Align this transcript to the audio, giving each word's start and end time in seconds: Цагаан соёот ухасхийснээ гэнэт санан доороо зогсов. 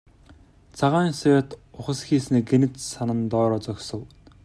Цагаан 0.77 1.09
соёот 1.19 1.49
ухасхийснээ 1.79 2.43
гэнэт 2.49 2.73
санан 2.91 3.19
доороо 3.31 3.59
зогсов. 3.65 4.01